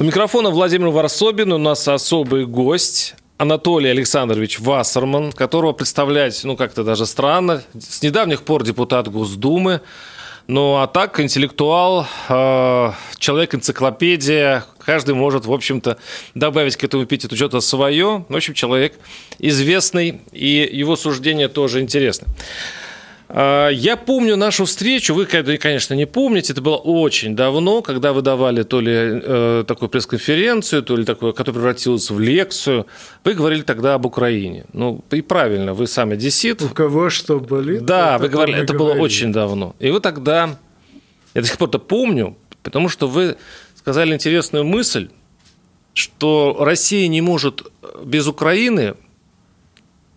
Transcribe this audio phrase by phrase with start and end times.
[0.00, 1.52] У микрофона Владимир Варсобин.
[1.52, 7.64] У нас особый гость Анатолий Александрович Вассерман, которого представлять, ну, как-то даже странно.
[7.76, 9.80] С недавних пор депутат Госдумы.
[10.46, 15.98] Ну, а так, интеллектуал, э, человек-энциклопедия, каждый может, в общем-то,
[16.36, 18.24] добавить к этому эпитету что-то свое.
[18.28, 18.94] В общем, человек
[19.40, 22.28] известный, и его суждения тоже интересны.
[23.30, 28.22] А, я помню нашу встречу, вы, конечно, не помните, это было очень давно, когда вы
[28.22, 32.86] давали то ли э, такую пресс-конференцию, то ли такую, которая превратилась в лекцию.
[33.24, 34.64] Вы говорили тогда об Украине.
[34.72, 36.62] Ну, и правильно, вы сами одессит.
[36.62, 37.84] У кого что болит?
[37.84, 38.96] Да, вы говорили, это говорили.
[38.96, 39.76] было очень давно.
[39.78, 40.56] И вы тогда,
[41.34, 43.36] я до сих пор это помню, потому что вы
[43.74, 45.10] сказали интересную мысль,
[45.92, 47.62] что Россия не может
[48.02, 48.94] без Украины,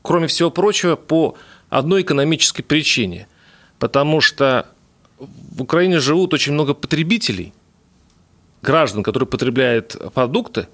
[0.02, 1.36] кроме всего прочего, по
[1.72, 3.28] одной экономической причине.
[3.80, 4.68] Потому что
[5.18, 7.54] в Украине живут очень много потребителей,
[8.62, 10.68] граждан, которые потребляют продукты,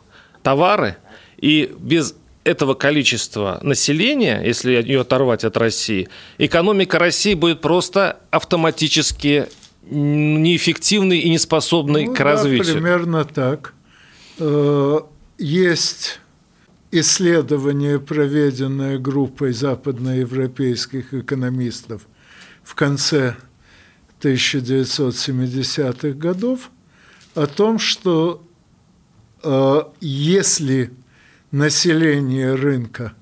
[0.43, 0.97] товары,
[1.37, 9.47] и без этого количества населения, если ее оторвать от России, экономика России будет просто автоматически
[9.89, 12.65] неэффективной и неспособной ну, к развитию.
[12.65, 13.73] Да, примерно так.
[14.39, 14.99] Э,
[15.37, 16.19] есть
[16.91, 22.07] исследование, проведенное группой западноевропейских экономистов
[22.63, 23.35] в конце
[24.21, 26.71] 1970-х годов,
[27.35, 28.43] о том, что
[29.43, 30.91] э, если
[31.51, 33.13] население рынка,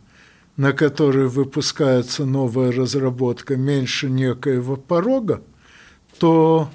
[0.58, 5.42] на который выпускается новая разработка, меньше некоего порога,
[6.18, 6.70] то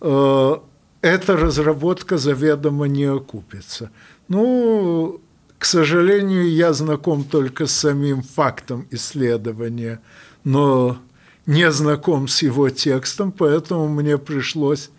[0.00, 0.56] э,
[1.00, 3.90] эта разработка заведомо не окупится.
[4.28, 5.20] Ну,
[5.62, 10.00] к сожалению, я знаком только с самим фактом исследования,
[10.42, 10.98] но
[11.46, 14.90] не знаком с его текстом, поэтому мне пришлось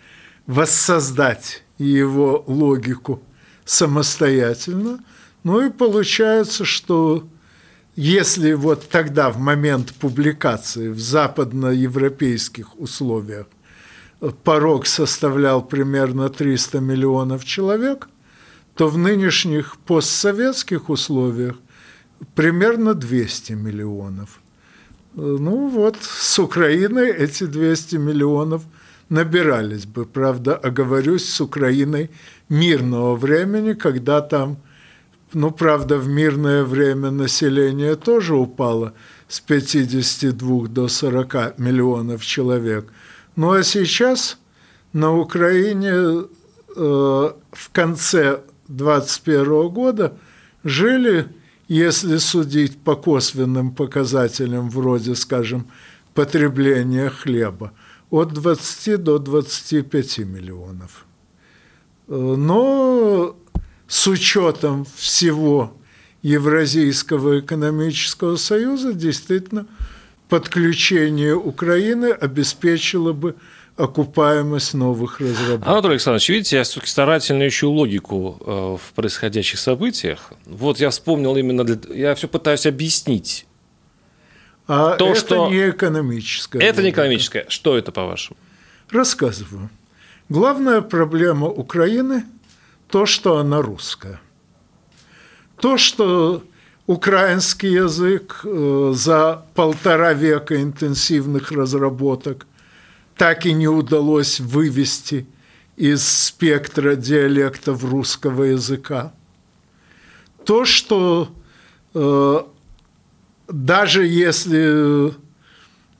[0.48, 3.22] воссоздать его логику
[3.66, 5.00] самостоятельно.
[5.44, 7.28] Ну и получается, что
[7.98, 13.48] если вот тогда, в момент публикации в западноевропейских условиях
[14.46, 18.08] порог составлял примерно 300 миллионов человек,
[18.76, 21.56] то в нынешних постсоветских условиях
[22.36, 24.40] примерно 200 миллионов.
[25.16, 28.64] Ну вот, с Украиной эти 200 миллионов
[29.10, 30.06] набирались бы.
[30.06, 32.10] Правда, оговорюсь, с Украиной
[32.50, 34.58] мирного времени, когда там,
[35.34, 38.94] ну, правда, в мирное время население тоже упало
[39.28, 42.92] с 52 до 40 миллионов человек.
[43.36, 44.38] Ну а сейчас
[44.94, 46.26] на Украине э,
[46.76, 50.18] в конце 2021 года
[50.64, 51.28] жили,
[51.68, 55.68] если судить по косвенным показателям, вроде, скажем,
[56.14, 57.74] потребления хлеба,
[58.10, 61.06] от 20 до 25 миллионов.
[62.08, 63.36] Но
[63.88, 65.76] с учетом всего
[66.22, 69.66] Евразийского экономического союза действительно
[70.30, 73.36] подключение Украины обеспечило бы
[73.76, 75.68] окупаемость новых разработок.
[75.68, 80.32] Анатолий Александрович, видите, я все-таки старательно ищу логику э, в происходящих событиях.
[80.46, 81.78] Вот я вспомнил именно, для...
[81.96, 83.46] я все пытаюсь объяснить.
[84.68, 85.50] А то, это что...
[85.50, 86.60] не экономическое.
[86.60, 86.84] Это логика.
[86.84, 87.46] не экономическое.
[87.50, 88.38] Что это, по-вашему?
[88.92, 89.70] Рассказываю.
[90.30, 92.26] Главная проблема Украины–
[92.90, 94.22] то, что она русская.
[95.60, 96.44] То, что
[96.86, 102.46] украинский язык э, за полтора века интенсивных разработок–
[103.18, 105.26] так и не удалось вывести
[105.76, 109.14] из спектра диалектов русского языка.
[110.46, 111.30] То, что
[111.94, 112.40] э,
[113.48, 115.14] даже если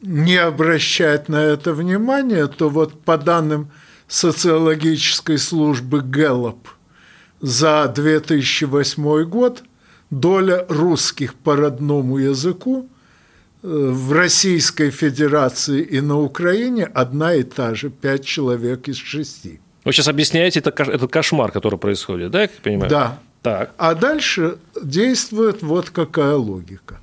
[0.02, 3.72] не обращать на это внимание, то вот по данным
[4.08, 6.68] социологической службы Гэллоп
[7.42, 9.64] за 2008 год
[10.10, 12.90] доля русских по родному языку
[13.64, 19.60] в Российской Федерации и на Украине одна и та же, пять человек из шести.
[19.86, 22.90] Вы сейчас объясняете этот кошмар, который происходит, да, я понимаю?
[22.90, 23.20] Да.
[23.42, 23.74] Так.
[23.78, 27.02] А дальше действует вот какая логика.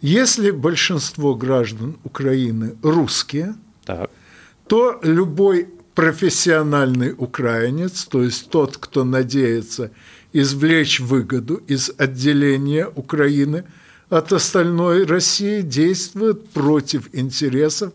[0.00, 4.10] Если большинство граждан Украины русские, так.
[4.68, 9.90] то любой профессиональный украинец, то есть тот, кто надеется
[10.32, 13.64] извлечь выгоду из отделения Украины
[14.10, 17.92] от остальной России, действует против интересов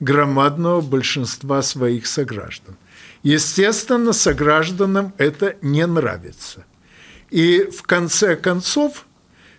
[0.00, 2.76] громадного большинства своих сограждан.
[3.22, 6.64] Естественно, согражданам это не нравится.
[7.30, 9.06] И в конце концов,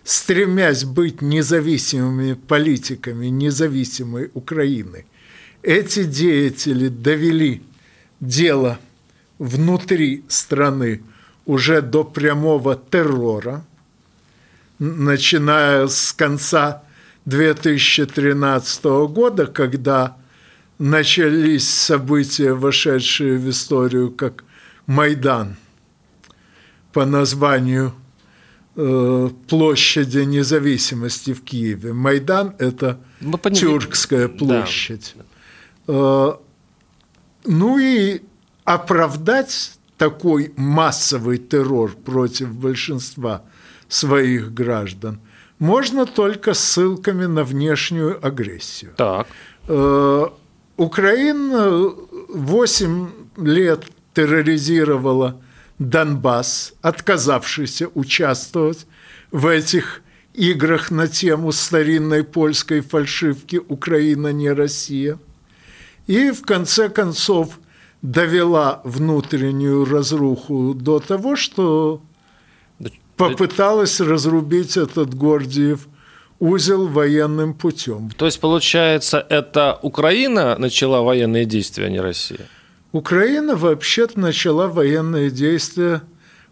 [0.02, 5.06] стремясь быть независимыми политиками независимой Украины,
[5.62, 7.62] эти деятели довели
[8.18, 8.80] дело
[9.38, 11.02] внутри страны
[11.44, 13.64] уже до прямого террора,
[14.80, 16.82] начиная с конца
[17.26, 20.16] 2013 года, когда
[20.78, 24.44] начались события, вошедшие в историю как
[24.86, 25.56] Майдан
[26.92, 27.94] по названию
[28.74, 31.92] э, площади независимости в Киеве.
[31.92, 32.98] Майдан– это
[33.54, 35.14] тюркская площадь.
[35.16, 35.24] Да.
[35.88, 36.32] Э,
[37.44, 38.22] ну и
[38.64, 43.44] оправдать такой массовый террор против большинства
[43.90, 45.20] своих граждан
[45.58, 48.92] можно только ссылками на внешнюю агрессию.
[48.96, 49.26] Так.
[49.68, 50.26] Э,
[50.76, 51.92] Украина
[52.28, 53.84] 8 лет
[54.14, 55.40] терроризировала
[55.78, 58.86] Донбасс, отказавшийся участвовать
[59.30, 60.02] в этих
[60.34, 65.18] играх на тему старинной польской фальшивки «Украина не Россия».
[66.06, 67.58] И в конце концов
[68.02, 72.02] довела внутреннюю разруху до того, что
[73.28, 75.88] попыталась разрубить этот Гордиев–
[76.40, 78.10] узел военным путем.
[78.16, 82.48] То есть, получается, это Украина начала военные действия, а не Россия?
[82.92, 86.02] Украина вообще-то начала военные действия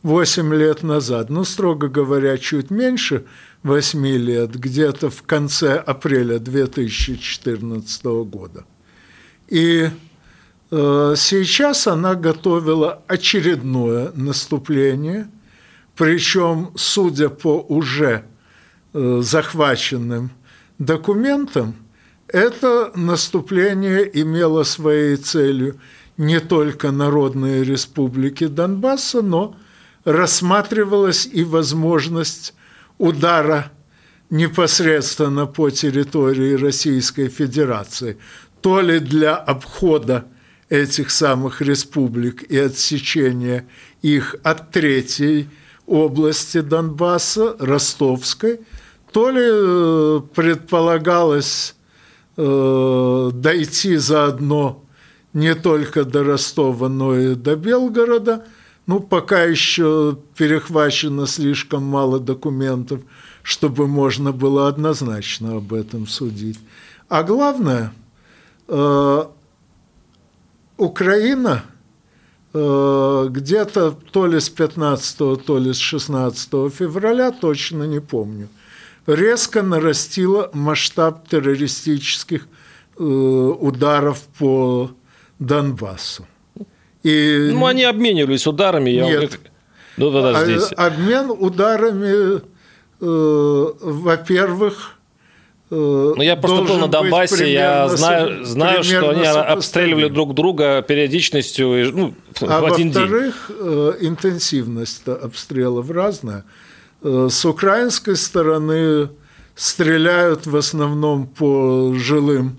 [0.03, 1.31] 8 лет назад.
[1.31, 3.25] Ну, строго говоря, чуть меньше
[3.65, 8.65] 8 лет, где-то в конце апреля 2014 года.
[9.49, 9.89] И
[10.71, 15.29] э, сейчас она готовила очередное наступление,
[15.99, 18.25] причем, судя по уже
[18.95, 20.31] Э, захваченным
[20.79, 21.75] документом,
[22.27, 25.79] это наступление имело своей целью
[26.17, 29.57] не только Народные республики Донбасса, но
[30.05, 32.55] рассматривалась и возможность
[32.97, 33.71] удара
[34.31, 38.17] непосредственно по территории Российской Федерации,
[38.63, 40.25] то ли для обхода
[40.71, 43.69] этих самых республик и отсечения
[44.01, 45.51] их от третьей
[45.89, 48.61] области Донбасса, Ростовской–
[49.13, 51.75] то ли э, предполагалось
[52.37, 54.85] э, дойти заодно
[55.33, 58.47] не только до Ростова, но и до Белгорода.
[58.87, 63.01] Ну, пока еще перехвачено слишком мало документов,
[63.43, 66.59] чтобы можно было однозначно об этом судить.
[67.09, 67.93] А главное,
[68.69, 69.25] э,
[70.77, 71.65] Украина
[72.53, 78.49] где-то то ли с 15, то ли с 16 февраля, точно не помню,
[79.07, 82.47] резко нарастила масштаб террористических
[82.99, 84.91] э, ударов по
[85.39, 86.27] Донбассу.
[87.03, 87.51] И...
[87.53, 88.91] Ну, они обменивались ударами.
[88.91, 89.41] Я Нет.
[89.97, 90.75] Ну, подождите.
[90.77, 92.41] А, обмен ударами,
[93.01, 94.98] э, во-первых, э,
[95.71, 101.93] ну, я просто был на Донбассе, я знаю, знаю что они обстреливали друг друга периодичностью
[101.95, 103.03] ну, а в один день.
[103.03, 106.45] Во-вторых, э, интенсивность обстрелов разная.
[107.03, 109.11] Э, с украинской стороны
[109.55, 112.57] стреляют в основном по жилым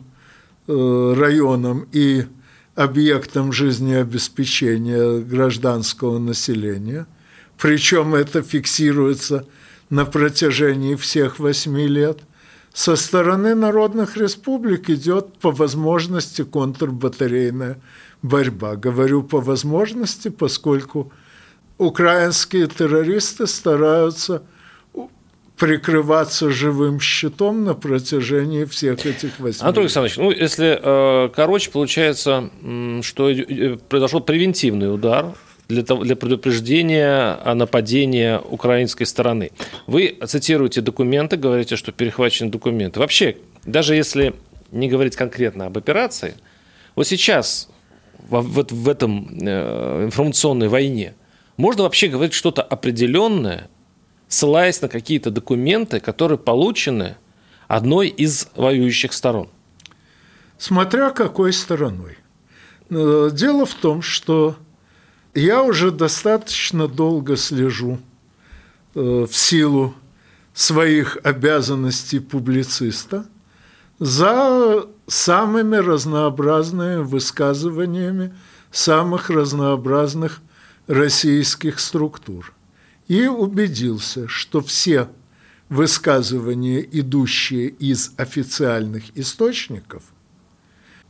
[0.68, 2.25] э, районам и
[2.75, 7.08] объектам жизнеобеспечения гражданского населения.
[7.58, 9.46] Причем это фиксируется
[9.89, 12.20] на протяжении всех восьми лет.
[12.74, 17.80] Со стороны народных республик идет по возможности контрбатарейная
[18.22, 18.76] борьба.
[18.76, 21.12] Говорю по возможности, поскольку
[21.78, 24.44] украинские террористы стараются
[25.58, 29.62] прикрываться живым щитом на протяжении всех этих восьми.
[29.62, 32.50] Анатолий Александрович, ну, если э, короче, получается,
[33.02, 33.30] что
[33.90, 35.36] произошел превентивный удар
[35.70, 39.52] для, того, для предупреждения о нападении украинской стороны.
[39.86, 43.00] Вы цитируете документы, говорите, что перехвачены документы.
[43.00, 44.34] Вообще, даже если
[44.72, 46.36] не говорить конкретно об операции,
[46.96, 47.70] вот сейчас
[48.18, 51.14] в, в, этом э, информационной войне
[51.56, 53.70] можно вообще говорить что-то определенное,
[54.28, 57.16] ссылаясь на какие-то документы, которые получены
[57.68, 59.50] одной из воюющих сторон?
[60.58, 62.18] Смотря какой стороной.
[62.90, 64.56] Э, дело в том, что
[65.34, 68.00] я уже достаточно долго слежу
[68.96, 69.94] э, в силу
[70.54, 73.26] своих обязанностей публициста
[74.00, 78.34] за самыми разнообразными высказываниями
[78.72, 80.42] самых разнообразных
[80.88, 82.54] российских структур.
[83.08, 85.10] и убедился, что все
[85.68, 90.04] высказывания, идущие из официальных источников,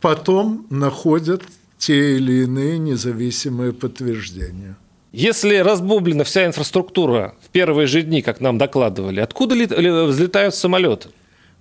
[0.00, 1.42] потом находят
[1.80, 4.76] те или иные независимые подтверждения.
[5.12, 9.54] Если разбублена вся инфраструктура в первые же дни, как нам докладывали, откуда
[10.06, 11.08] взлетают самолеты?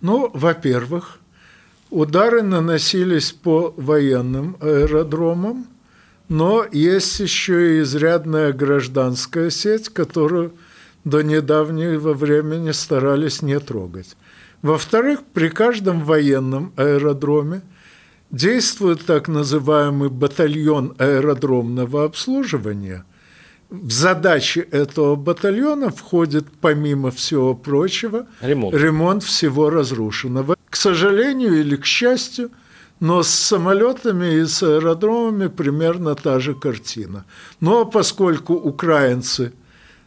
[0.02, 1.20] Ну, во-первых,
[1.90, 5.68] удары наносились по военным аэродромам,
[6.28, 10.52] но есть еще и изрядная гражданская сеть, которую
[11.06, 14.18] до недавнего времени старались не трогать.
[14.62, 17.62] Во-вторых, при каждом военном аэродроме
[18.32, 23.06] действует так называемый батальон аэродромного обслуживания.
[23.70, 30.56] В задачи этого батальона входит, помимо всего прочего, ремонт, ремонт всего разрушенного.
[30.70, 32.50] К сожалению или к счастью,
[33.00, 37.26] но с самолетами и с аэродромами примерно та же картина.
[37.60, 39.54] Но поскольку украинцы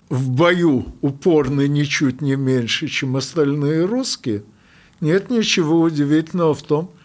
[0.08, 4.42] в бою упорны ничуть не меньше, чем остальные русские,
[5.00, 7.01] нет ничего удивительного в том, что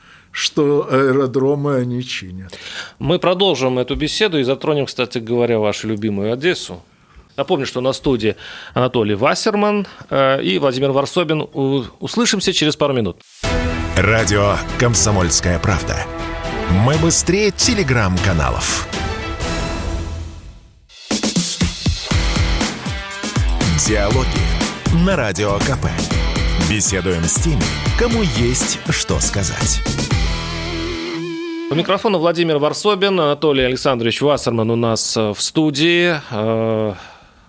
[0.90, 2.58] аэродромы они чинят.
[3.00, 6.82] Мы продолжим эту беседу и затронем, кстати говоря, вашу любимую Одессу.
[7.38, 8.36] Напомню, что на студии
[8.74, 11.48] Анатолий Вассерман э, и Владимир Варсобин.
[12.00, 13.22] Услышимся через пару минут.
[13.96, 15.98] Радио «Комсомольская правда».
[16.84, 18.88] Мы быстрее телеграм-каналов.
[23.88, 25.88] Диалоги на Радио КП.
[26.70, 27.64] Беседуем с теми,
[27.98, 29.82] кому есть что сказать.
[31.70, 36.94] У микрофона Владимир Варсобин, Анатолий Александрович Вассерман у нас э, в студии, э,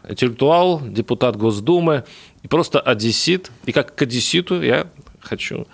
[0.08, 2.02] интеллектуал, депутат Госдумы
[2.42, 3.52] и просто одессит.
[3.64, 4.88] И как к одесситу я
[5.20, 5.68] хочу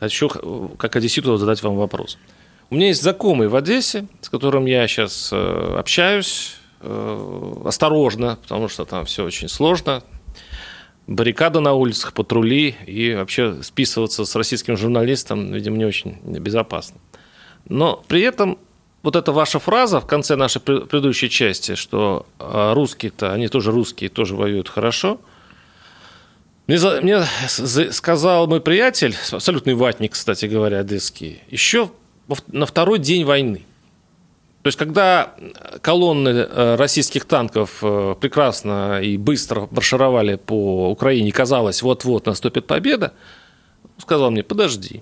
[0.00, 0.28] хочу
[0.76, 2.18] как одесситу задать вам вопрос.
[2.70, 8.68] У меня есть знакомый в Одессе, с которым я сейчас э, общаюсь э, осторожно, потому
[8.68, 10.02] что там все очень сложно.
[11.06, 16.98] Баррикады на улицах, патрули, и вообще списываться с российским журналистом, видимо, не очень безопасно.
[17.68, 18.58] Но при этом
[19.02, 24.10] вот эта ваша фраза в конце нашей предыдущей части, что э, русские-то, они тоже русские,
[24.10, 25.20] тоже воюют хорошо–
[26.68, 27.24] мне, мне
[27.92, 31.90] сказал мой приятель, абсолютный ватник, кстати говоря, одесский, еще
[32.48, 33.64] на второй день войны.
[34.62, 35.34] То есть, когда
[35.80, 43.14] колонны э, российских танков э, прекрасно и быстро маршировали по Украине, казалось, вот-вот наступит победа,
[43.96, 45.00] сказал мне, подожди,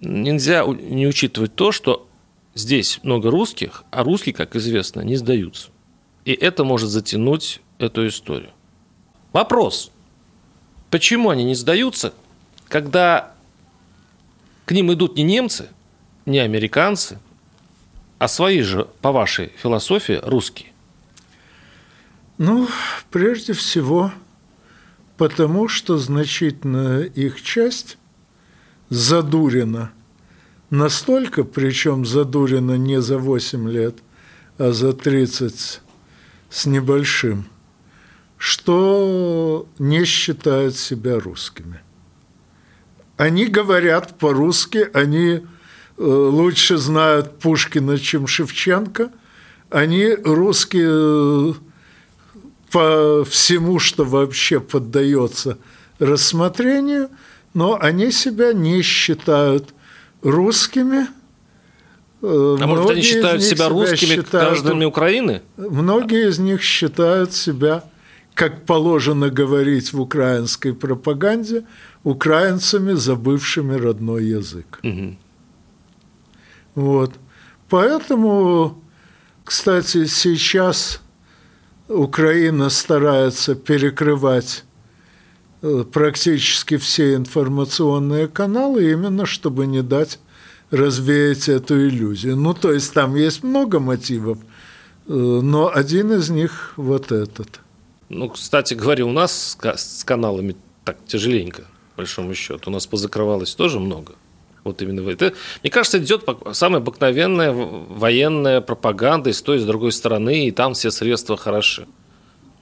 [0.00, 2.08] нельзя не учитывать то, что
[2.54, 5.68] здесь много русских, а русские, как известно, не сдаются.
[6.24, 8.50] И это может затянуть эту историю.
[9.32, 9.92] Вопрос–
[10.90, 12.14] Почему они не сдаются,
[12.66, 13.34] когда
[14.64, 15.68] к ним идут не немцы,
[16.24, 17.18] не американцы,
[18.18, 20.72] а свои же, по вашей философии, русские?
[22.38, 22.68] Ну,
[23.10, 24.12] прежде всего,
[25.18, 27.98] потому что значительная их часть
[28.90, 29.92] задурена
[30.70, 33.96] настолько, причем задурена не за 8 лет,
[34.58, 35.80] а за 30
[36.50, 37.46] с небольшим–
[38.38, 41.80] что не считают себя русскими.
[43.16, 45.40] Они говорят по-русски, они э,
[45.96, 49.10] лучше знают Пушкина, чем Шевченко.
[49.70, 51.54] Они русские э,
[52.70, 55.58] по всему, что вообще поддается
[55.98, 57.10] рассмотрению,
[57.58, 59.74] но они себя не считают
[60.22, 61.08] русскими.
[62.22, 65.42] Э, а может, они считают себя русскими считают, гражданами Украины?
[65.56, 67.82] Многие из них считают себя
[68.34, 71.64] как положено говорить в украинской пропаганде,
[72.04, 74.78] украинцами, забывшими родной язык.
[74.84, 75.16] Угу.
[76.76, 77.14] Вот.
[77.68, 78.80] Поэтому,
[79.42, 81.00] кстати, сейчас
[81.88, 84.62] Украина старается перекрывать
[85.92, 90.18] практически все информационные каналы, именно чтобы не дать
[90.70, 92.36] развеять эту иллюзию.
[92.36, 94.38] Ну, то есть там есть много мотивов,
[95.06, 97.60] э, но один из них вот этот–
[98.08, 101.62] ну, кстати говоря, у нас с каналами так тяжеленько,
[101.94, 102.70] по большому счету.
[102.70, 104.14] У нас позакрывалось тоже много.
[104.64, 105.34] Вот именно в это.
[105.62, 110.50] Мне кажется, идет самая обыкновенная военная пропаганда и с той, и с другой стороны, и
[110.50, 111.86] там все средства хороши.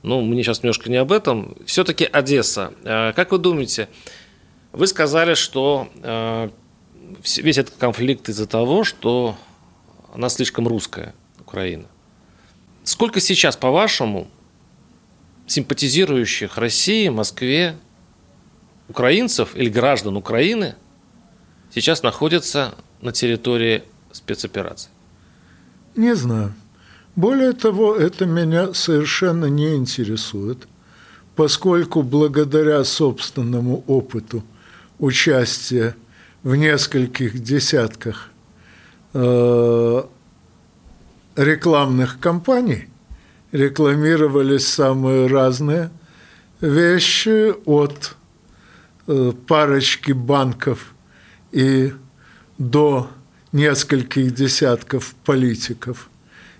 [0.07, 1.57] Ну, мне сейчас немножко не об этом.
[1.67, 2.73] Все-таки Одесса.
[2.85, 3.89] А, как вы думаете,
[4.71, 6.53] вы сказали, что а,
[7.39, 9.37] весь этот конфликт из-за того, что
[10.15, 11.87] она слишком русская, Украина.
[12.85, 14.29] Сколько сейчас, по-вашему,
[15.49, 17.77] симпатизирующих России, Москве,
[18.89, 20.77] украинцев или граждан Украины
[21.75, 23.83] сейчас находятся на территории
[24.13, 24.91] спецоперации?
[25.97, 26.55] Не знаю.
[27.17, 30.69] Более того, это меня совершенно не интересует.
[31.37, 34.43] поскольку благодаря собственному опыту
[34.99, 35.95] участия
[36.43, 38.31] в нескольких десятках
[39.13, 40.03] э,
[41.37, 42.89] рекламных кампаний
[43.53, 45.91] рекламировались самые разные
[46.63, 48.17] вещи от
[49.07, 50.95] э, парочки банков
[51.53, 51.93] и
[52.57, 53.11] до
[53.53, 56.09] нескольких десятков политиков.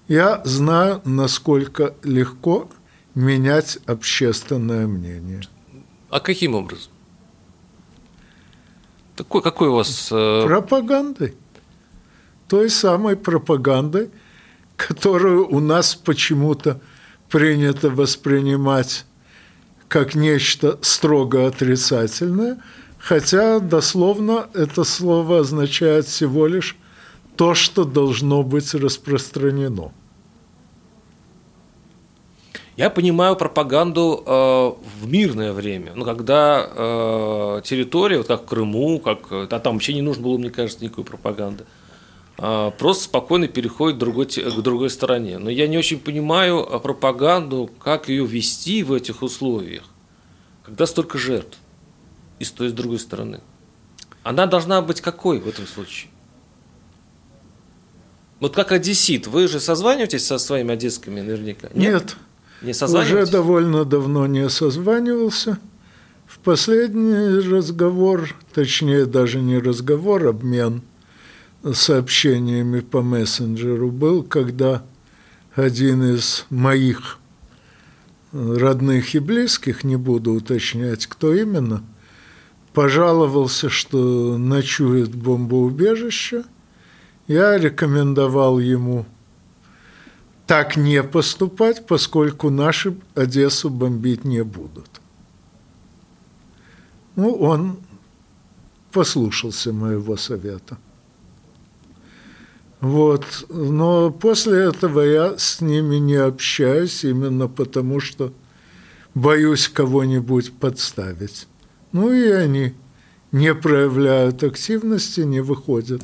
[0.09, 2.69] Я знаю, насколько легко
[3.15, 5.43] менять общественное мнение.
[6.11, 6.93] А каким образом?
[9.17, 10.09] Какой, какой у вас...
[10.13, 10.45] Э...
[10.47, 11.35] Пропагандой.
[12.47, 14.11] Той самой пропагандой,
[14.77, 16.81] которую у нас почему-то
[17.29, 19.07] принято воспринимать
[19.89, 22.63] как нечто строго отрицательное,
[22.99, 26.77] хотя дословно это слово означает всего лишь
[27.37, 29.93] то, что должно быть распространено.
[32.77, 34.31] Я понимаю пропаганду э,
[35.01, 40.03] в мирное время, ну, когда э, территория, вот как Крыму, как, а там вообще не
[40.03, 41.65] нужно было, мне кажется, никакой пропаганды,
[42.37, 45.39] э, просто спокойно переходит к другой, к другой стороне.
[45.39, 49.85] Но я не очень понимаю пропаганду, как ее вести в этих условиях,
[50.63, 51.59] когда столько жертв
[52.39, 53.41] и с той, и с другой стороны.
[54.23, 56.11] Она должна быть какой в этом случае?
[58.41, 61.69] Вот как одессит, вы же созваниваетесь со своими одесскими наверняка?
[61.75, 62.17] Нет.
[62.63, 62.77] Нет.
[62.79, 65.59] Не Уже довольно давно не созванивался.
[66.27, 70.83] В последний разговор, точнее даже не разговор, обмен
[71.73, 74.83] сообщениями по мессенджеру был, когда
[75.55, 77.19] один из моих
[78.33, 81.83] родных и близких, не буду уточнять, кто именно,
[82.73, 86.45] пожаловался, что ночует в бомбоубежище.
[87.27, 89.05] Я рекомендовал ему
[90.47, 94.89] так не поступать, поскольку наши Одессу бомбить не будут.
[97.17, 97.79] Ну, он
[98.93, 100.79] послушался моего совета.
[102.81, 103.25] Вот.
[103.49, 108.33] Но после этого я с ними не общаюсь, именно потому что
[109.15, 111.49] боюсь кого-нибудь подставить.
[111.91, 112.75] Ну и они
[113.33, 116.03] не проявляют активности, не выходят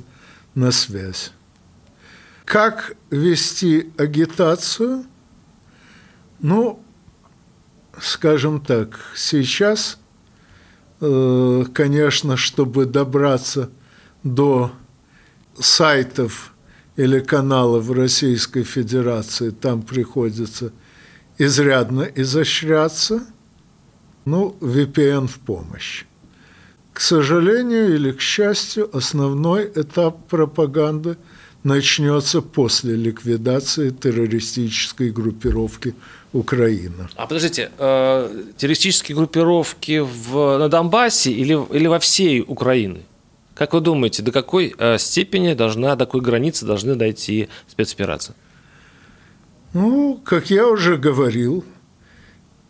[0.55, 1.33] на связь.
[2.45, 5.07] Как вести агитацию?
[6.41, 6.83] Ну,
[8.01, 9.99] скажем так, сейчас,
[11.01, 13.71] э, конечно, чтобы добраться
[14.25, 14.73] до
[15.59, 16.55] сайтов
[16.97, 20.73] или каналов Российской Федерации, там приходится
[21.39, 23.27] изрядно изощряться.
[24.25, 26.05] Ну, VPN в помощь.
[27.03, 31.17] К сожалению или к счастью, основной этап пропаганды–
[31.65, 35.95] начнется после ликвидации террористической группировки
[36.33, 37.09] Украина.
[37.17, 43.03] А подождите, э, террористические группировки в, на Донбассе или, или во всей Украине?
[43.55, 48.35] Как вы думаете, до какой э, степени должна, до какой границы должны дойти спецоперации?
[49.75, 51.65] Ну, как я уже говорил,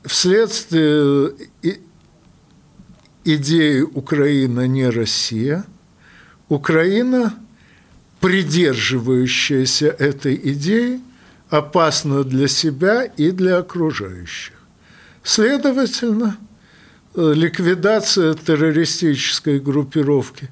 [0.04, 1.32] вследствие
[3.24, 5.64] идеи Украина не Россия,
[6.48, 7.34] Украина–
[8.22, 11.00] придерживающаяся этой идеи
[11.50, 14.54] опасно для себя и для окружающих.
[15.24, 16.38] Следовательно,
[17.16, 20.50] э, ликвидация террористической группировки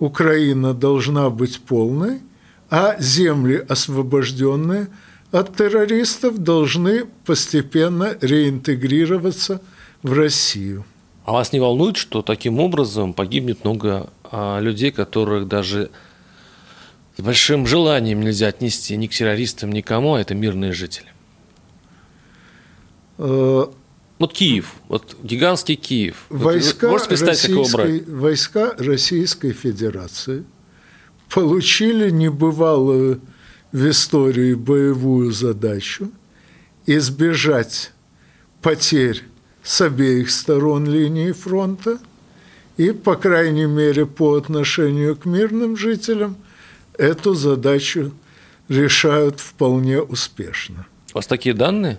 [0.00, 2.20] Украина должна быть полной,
[2.68, 4.88] а земли, освобожденные
[5.30, 9.62] от террористов, должны постепенно реинтегрироваться
[10.02, 10.84] в Россию.
[11.24, 15.90] А вас не волнует, что таким образом погибнет много а, людей, которых даже
[17.16, 21.06] с большим желанием нельзя отнести ни к террористам, никому, а это мирные жители.
[23.18, 23.66] Э,
[24.18, 26.26] вот Киев, вот гигантский Киев.
[26.28, 30.44] Войска, вот Российской, войска Российской Федерации
[31.32, 33.20] получили небывалую
[33.72, 36.10] в истории боевую задачу
[36.86, 37.92] избежать
[38.60, 39.24] потерь
[39.64, 41.98] с обеих сторон линии фронта
[42.76, 46.36] и, по крайней мере, по отношению к мирным жителям–
[46.98, 48.12] эту задачу
[48.68, 50.86] решают вполне успешно.
[51.12, 51.98] У вас такие данные?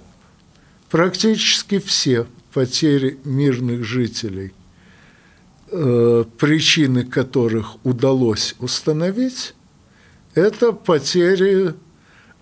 [0.90, 4.54] Практически все потери мирных жителей,
[5.72, 9.56] э, причины которых удалось установить,
[10.34, 11.74] это потери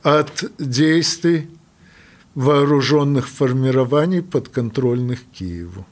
[0.03, 1.47] от действий
[2.35, 5.85] вооруженных формирований, подконтрольных Киеву.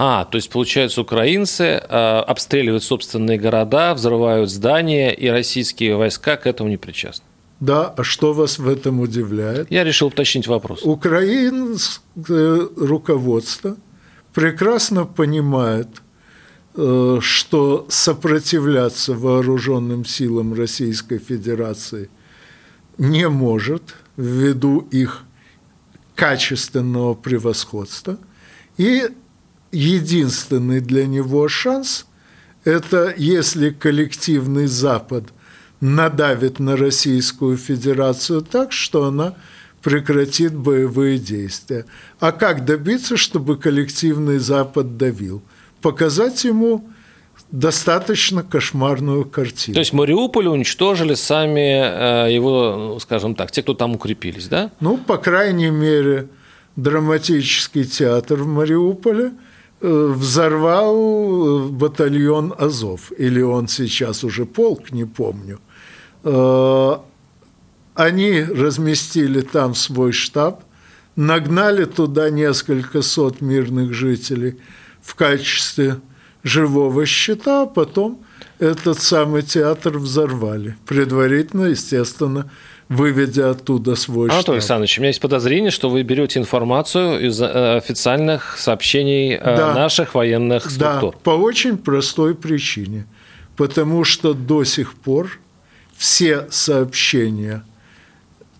[0.00, 6.46] А, то есть, получается, украинцы э, обстреливают собственные города, взрывают здания, и российские войска к
[6.46, 7.24] этому не причастны.
[7.58, 9.68] Да, а что вас в этом удивляет?
[9.70, 10.82] Я решил уточнить вопрос.
[10.84, 13.76] Украинское руководство
[14.32, 15.88] прекрасно понимает,
[16.76, 22.08] э, что сопротивляться вооруженным силам Российской Федерации
[22.98, 25.24] не может ввиду их
[26.18, 28.18] качественного превосходства.
[28.76, 29.08] И
[29.70, 32.06] единственный для него шанс–
[32.64, 35.32] это если коллективный Запад
[35.80, 39.36] надавит на Российскую Федерацию так, что она
[39.80, 41.86] прекратит боевые действия.
[42.18, 45.40] А как добиться, чтобы коллективный Запад давил?
[45.80, 46.90] Показать ему
[47.50, 49.74] достаточно кошмарную картину.
[49.74, 54.70] То есть Мариуполь уничтожили сами э, его, ну, скажем так, те, кто там укрепились, да?
[54.80, 56.28] Ну, по крайней мере,
[56.76, 59.32] драматический театр в Мариуполе
[59.80, 65.60] э, взорвал э, батальон Азов, или он сейчас уже полк, не помню.
[67.94, 70.64] Они разместили там свой штаб,
[71.16, 74.58] нагнали туда несколько сот мирных жителей
[75.00, 76.00] в качестве
[76.42, 78.24] живого щита, а потом
[78.58, 80.76] этот самый театр взорвали.
[80.86, 82.50] Предварительно, естественно,
[82.88, 84.54] выведя оттуда свой Анатолий штаб.
[84.54, 89.74] Александрович, у меня есть подозрение, что вы берете информацию из э, официальных сообщений э, да.
[89.74, 91.14] наших военных структур.
[91.14, 93.06] Да, по очень простой причине.
[93.56, 95.38] Потому что до сих пор
[95.96, 97.64] все сообщения–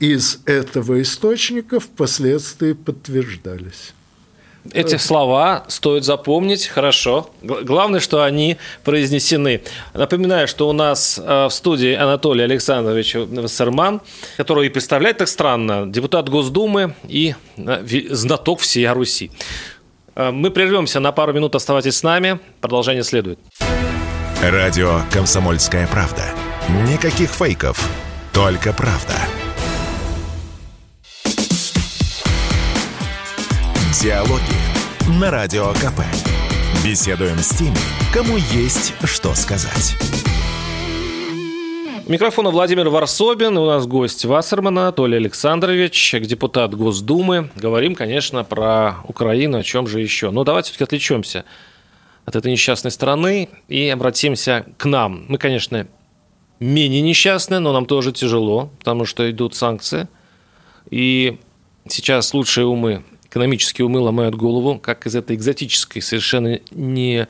[0.01, 3.95] из этого источника впоследствии подтверждались.
[4.73, 7.31] Эти слова стоит запомнить хорошо.
[7.43, 9.63] Главное, что они произнесены.
[9.95, 14.01] Напоминаю, что у нас э, в студии Анатолий Александрович Вассерман,
[14.37, 19.31] которого и представляет так странно, депутат Госдумы и э, знаток всей Руси.
[20.15, 22.41] Э, мы прервемся на пару минут, оставайтесь с нами.
[22.61, 23.39] Продолжение следует.
[24.43, 26.23] Радио «Комсомольская правда».
[26.87, 27.89] Никаких фейков,
[28.33, 29.15] только правда.
[34.03, 36.03] Диалоги на Радио КП.
[36.85, 37.75] Беседуем с теми,
[38.15, 39.97] кому есть что сказать.
[42.07, 43.59] Микрофона Владимир Варсобин.
[43.59, 47.51] У нас гость Вассермана Анатолий Александрович, депутат Госдумы.
[47.57, 50.31] Говорим, конечно, про Украину, о чем же еще.
[50.31, 51.45] Но давайте все-таки отвлечемся
[52.25, 55.25] от этой несчастной страны и обратимся к нам.
[55.27, 55.89] Мы, конечно,
[56.61, 60.07] менее несчастны, но нам тоже тяжело, потому что идут санкции.
[60.89, 61.41] И
[61.89, 67.29] сейчас лучшие умы экономические умы ломают голову, как из этой экзотической, совершенно не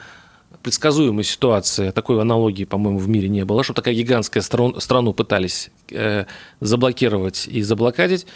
[0.62, 5.70] предсказуемой ситуации, такой аналогии, по-моему, в мире не было, что такая гигантская стран, страну пытались
[5.90, 6.24] э,
[6.60, 8.26] заблокировать и заблокадить.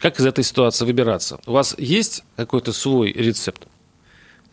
[0.00, 1.40] Как из этой ситуации выбираться?
[1.46, 3.66] У вас есть какой-то свой рецепт?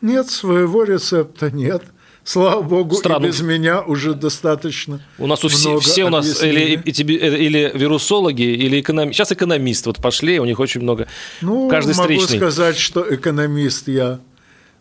[0.01, 1.83] Нет, своего рецепта нет–
[2.31, 3.25] Слава богу, Страну.
[3.25, 5.01] и без меня уже достаточно.
[5.17, 9.15] У нас у все, все у нас или, или вирусологи, или экономисты.
[9.17, 11.07] Сейчас экономисты вот пошли, у них очень много.
[11.41, 12.37] Ну, Каждый могу встречный.
[12.37, 14.19] сказать, что экономист я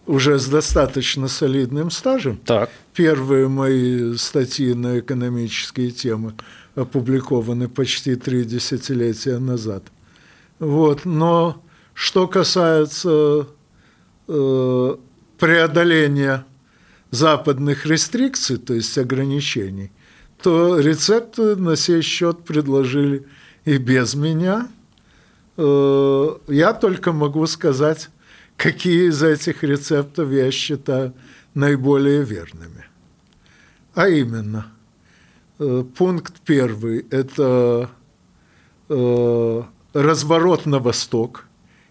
[0.07, 2.37] уже с достаточно солидным стажем.
[2.45, 2.69] Так.
[2.93, 6.35] Первые мои статьи на экономические темы
[6.75, 9.85] опубликованы почти три десятилетия назад.
[10.59, 11.07] Вот.
[11.07, 11.63] Но
[11.95, 13.47] что касается
[14.29, 14.97] э,
[15.39, 16.45] преодоления
[17.11, 19.91] западных рестрикций, то есть ограничений,
[20.43, 23.27] то рецепты на сей счет предложили
[23.65, 24.69] и без меня.
[25.57, 28.11] Э, я только могу сказать,
[28.57, 31.15] какие из этих рецептов я считаю
[31.55, 32.85] наиболее верными.
[33.95, 34.67] А именно,
[35.59, 37.91] э, пункт первый– это
[38.89, 41.47] э, разворот на восток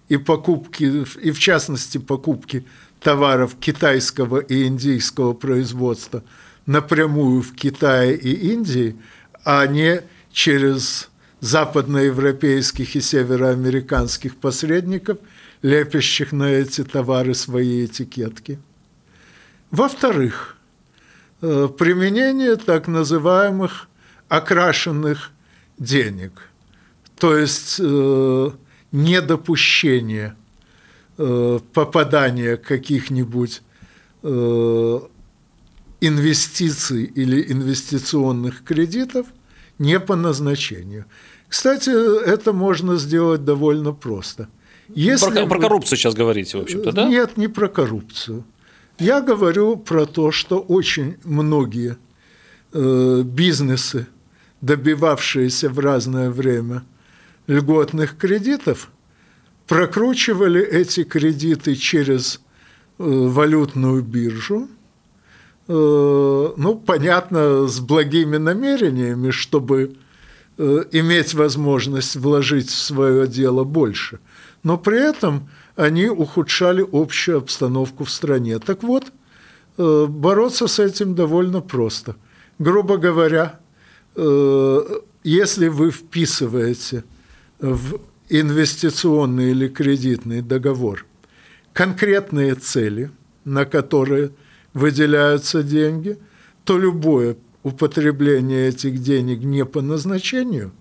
[0.07, 2.65] и покупки, и в частности покупки
[3.01, 6.23] товаров китайского и индийского производства
[6.65, 8.95] напрямую в Китае и Индии,
[9.43, 15.19] а не через западноевропейских и североамериканских посредников,
[15.61, 18.59] лепящих на эти товары свои этикетки.
[19.71, 20.57] Во-вторых,
[21.41, 23.87] э, применение так называемых
[24.27, 25.31] окрашенных
[25.77, 26.49] денег,
[27.17, 28.51] то есть э,
[28.91, 30.35] недопущение–
[31.19, 33.63] Э, попадания каких-нибудь
[34.21, 34.99] э,
[35.99, 39.25] инвестиций или инвестиционных кредитов
[39.79, 41.05] не по назначению.
[41.47, 44.47] Кстати, это можно сделать довольно просто.
[44.89, 45.49] Если про, вы...
[45.49, 47.07] про коррупцию сейчас говорите, в общем-то, да?
[47.07, 48.43] Нет, не про коррупцию.
[48.99, 51.97] Я говорю про то, что очень многие
[52.73, 54.05] э, бизнесы,
[54.61, 56.83] добивавшиеся в разное время
[57.47, 58.91] льготных кредитов,
[59.67, 62.39] прокручивали эти кредиты через
[62.97, 64.69] э, валютную биржу,
[65.67, 69.97] э, ну, понятно, с благими намерениями, чтобы
[70.57, 74.19] э, иметь возможность вложить в свое дело больше.
[74.63, 78.57] Но при этом они ухудшали общую обстановку в стране.
[78.59, 79.05] Так вот,
[79.77, 82.15] бороться с этим довольно просто.
[82.57, 83.59] Грубо говоря,
[85.23, 87.03] если вы вписываете
[87.59, 87.99] в
[88.29, 91.05] инвестиционный или кредитный договор
[91.77, 93.11] конкретные цели,
[93.45, 94.31] на которые
[94.73, 96.17] выделяются деньги,
[96.63, 100.71] то любое употребление этих денег не по назначению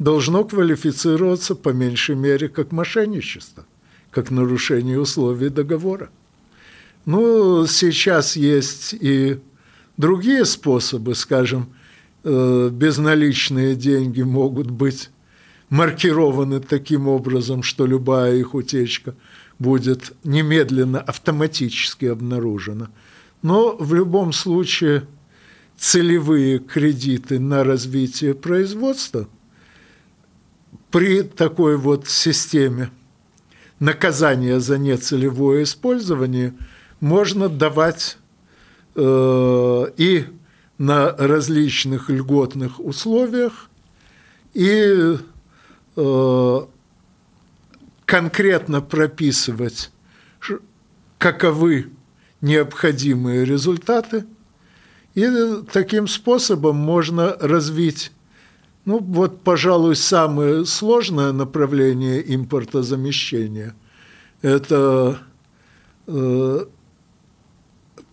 [0.00, 3.66] должно квалифицироваться по меньшей мере как мошенничество,
[4.10, 6.10] как нарушение условий договора.
[7.04, 9.38] Ну, сейчас есть и
[9.96, 11.68] другие способы, скажем,
[12.24, 15.10] э, безналичные деньги могут быть
[15.68, 19.14] маркированы таким образом, что любая их утечка
[19.58, 22.90] будет немедленно автоматически обнаружена.
[23.42, 25.06] Но в любом случае
[25.76, 29.28] целевые кредиты на развитие производства
[30.90, 32.90] при такой вот системе
[33.80, 36.54] наказания за нецелевое использование
[37.00, 38.18] можно давать
[38.94, 40.24] э, и
[40.78, 43.70] на различных льготных условиях,
[44.54, 45.16] и
[48.04, 49.90] конкретно прописывать,
[51.18, 51.90] каковы
[52.40, 54.26] необходимые результаты,
[55.14, 55.26] и
[55.72, 58.12] таким способом можно развить,
[58.84, 63.74] ну вот, пожалуй, самое сложное направление импортозамещения–
[64.42, 65.18] это
[66.06, 66.66] э,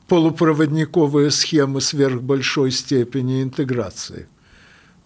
[0.08, 4.28] полупроводниковые схемы сверхбольшой степени интеграции.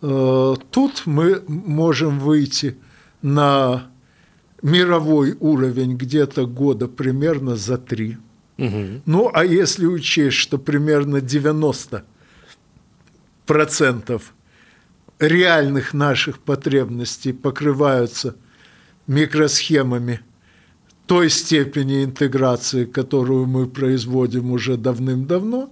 [0.01, 2.77] Э, тут мы можем выйти
[3.21, 3.87] на
[4.61, 8.17] мировой уровень где-то года примерно за три.
[8.57, 9.01] Угу.
[9.05, 12.03] Ну, а если учесть, что примерно 90%
[15.19, 18.35] реальных наших потребностей покрываются
[19.07, 20.21] микросхемами
[21.05, 25.69] той степени интеграции, которую мы производим уже давным-давно,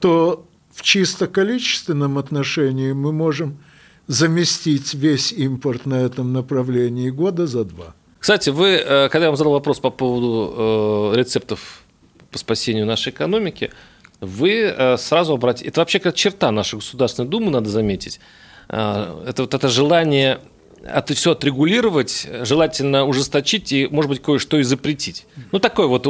[0.00, 0.47] то
[0.78, 3.58] в чисто количественном отношении мы можем
[4.06, 7.96] заместить весь импорт на этом направлении года за два.
[8.20, 11.82] Кстати, вы, э, когда я вам задал вопрос по поводу э, рецептов
[12.30, 13.72] по спасению нашей экономики,
[14.20, 15.68] вы э, сразу обратили...
[15.68, 18.20] Это вообще как черта нашей Государственной Думы, надо заметить.
[18.68, 20.40] Это вот это желание
[20.84, 25.26] это все отрегулировать, желательно ужесточить и, может быть, кое-что и запретить.
[25.50, 26.06] Ну, такой вот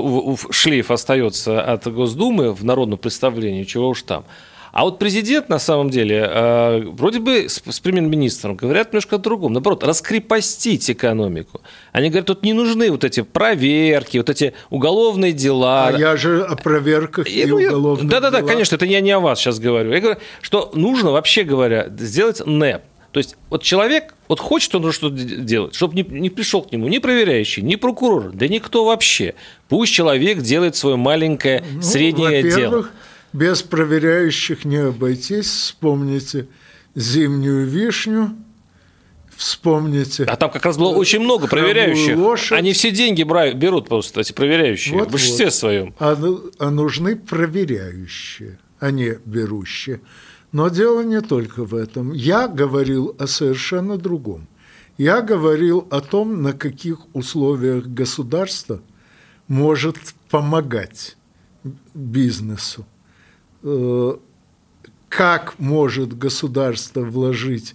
[0.51, 4.25] шлейф остается от Госдумы в народном представлении, чего уж там.
[4.73, 9.19] А вот президент, на самом деле, э, вроде бы с, с премьер-министром говорят немножко о
[9.19, 9.53] другом.
[9.53, 11.61] Наоборот, раскрепостить экономику.
[11.93, 15.89] Они говорят, тут не нужны вот эти проверки, вот эти уголовные дела.
[15.89, 19.21] А я же о проверках и, и ну, уголовных Да-да-да, конечно, это я не о
[19.21, 19.93] вас сейчас говорю.
[19.93, 22.83] Я говорю, что нужно, вообще говоря, сделать НЭП.
[23.13, 26.89] То есть вот человек, вот хочет он что-то делать, чтобы не, не пришел к нему
[26.89, 29.35] ни проверяющий, ни прокурор, да никто вообще.
[29.69, 32.89] Пусть человек делает свое маленькое ну, среднее дело
[33.33, 35.47] без проверяющих не обойтись.
[35.47, 36.49] Вспомните
[36.95, 38.37] зимнюю вишню,
[39.37, 40.25] вспомните.
[40.25, 42.17] А там как раз было очень много проверяющих.
[42.17, 42.59] Лошадь.
[42.59, 45.55] Они все деньги берут просто, эти проверяющие, вот, в большинстве вот.
[45.55, 45.95] своем.
[45.99, 50.01] А, ну, а нужны проверяющие, а не берущие.
[50.51, 52.13] Но дело не только в этом.
[52.13, 54.49] Я говорил о совершенно другом.
[54.97, 58.81] Я говорил о том, на каких условиях государство
[59.47, 59.97] может
[60.31, 61.17] помогать
[61.95, 62.85] бизнесу.
[63.63, 64.17] Э,
[65.09, 67.75] как может государство вложить,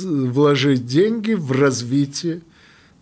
[0.00, 2.42] вложить деньги в развитие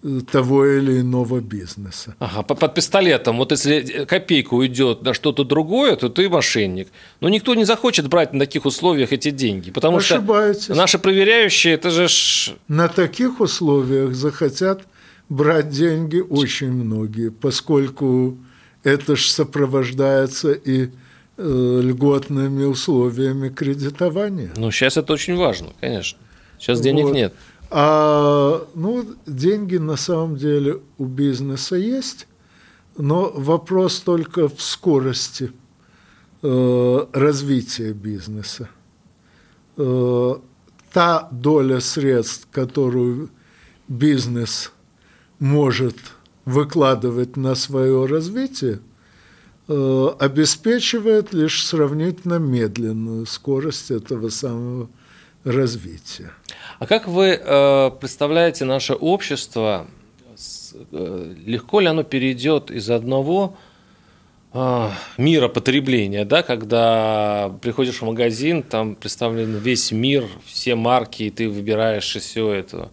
[0.03, 2.15] э, того или иного бизнеса.
[2.21, 3.39] Ага, под пистолетом.
[3.39, 6.89] Вот если копейка уйдет на что-то другое, то ты мошенник.
[7.21, 10.65] Но никто не захочет брать на таких условиях эти деньги, потому Ошибаетесь.
[10.65, 12.07] что наши проверяющие, это же...
[12.69, 14.87] На таких условиях захотят
[15.29, 18.39] брать деньги очень многие, поскольку
[18.83, 20.91] это же сопровождается и
[21.37, 24.53] льготными условиями кредитования.
[24.57, 26.19] Ну, сейчас это очень важно, конечно.
[26.59, 27.15] Сейчас денег вот.
[27.15, 27.35] нет.
[27.71, 32.29] А, ну, деньги на самом деле у бизнеса есть,
[32.97, 35.51] но вопрос только в скорости
[36.43, 38.69] э, развития бизнеса.
[39.77, 40.35] Э,
[40.93, 43.31] та доля средств, которую
[43.89, 44.71] бизнес
[45.41, 45.97] может
[46.45, 48.94] выкладывать на свое развитие– Э,
[49.67, 54.89] обеспечивает лишь сравнительно медленную скорость этого самого
[55.45, 56.33] развития.
[56.79, 59.87] А как вы э, представляете наше общество?
[60.93, 63.57] Э, легко ли оно перейдет из одного
[65.19, 71.49] мира потребления, да, когда приходишь в магазин, там представлен весь мир, все марки, и ты
[71.49, 72.93] выбираешь из всего этого.